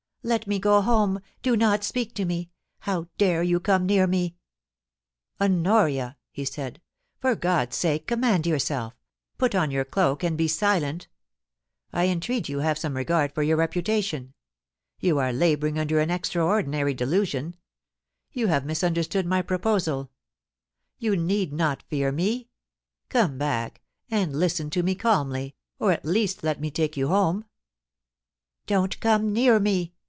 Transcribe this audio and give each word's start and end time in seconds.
Let 0.23 0.45
me 0.45 0.59
go 0.59 0.81
home! 0.81 1.19
Do 1.41 1.57
not 1.57 1.83
speak 1.83 2.13
to 2.13 2.25
me 2.25 2.51
1 2.83 2.93
How 2.93 3.07
dare 3.17 3.41
you 3.41 3.59
come 3.59 3.87
near 3.87 4.05
me!' 4.05 4.35
'Honoria!' 5.41 6.15
he 6.31 6.45
said, 6.45 6.79
'for 7.19 7.33
God's 7.33 7.75
sake 7.75 8.05
command 8.05 8.45
yourself! 8.45 8.93
Put 9.39 9.55
on 9.55 9.71
your 9.71 9.83
cloak 9.83 10.23
and 10.23 10.37
be 10.37 10.47
silent 10.47 11.07
I 11.91 12.05
entreat 12.07 12.47
you 12.49 12.59
have 12.59 12.77
some 12.77 12.95
regard 12.95 13.33
for 13.33 13.41
your 13.41 13.57
reputation. 13.57 14.35
You 14.99 15.17
are 15.17 15.33
labouring 15.33 15.79
under 15.79 15.99
an 15.99 16.11
extraordinary 16.11 16.93
delusion. 16.93 17.55
You 18.31 18.45
have 18.45 18.63
misunderstood 18.63 19.25
my 19.25 19.41
pro 19.41 19.57
posal 19.57 20.09
You 20.99 21.15
need 21.17 21.51
not 21.51 21.81
fear 21.89 22.11
me. 22.11 22.47
Come 23.09 23.39
back, 23.39 23.81
and 24.11 24.37
listen 24.39 24.69
to 24.69 24.83
me 24.83 24.93
calmly, 24.93 25.55
or 25.79 25.91
at 25.91 26.05
least 26.05 26.43
let 26.43 26.61
me 26.61 26.69
take 26.69 26.95
you 26.95 27.07
home.'' 27.07 27.45
Don't 28.67 28.99
come 28.99 29.33
near 29.33 29.59
me 29.59 29.95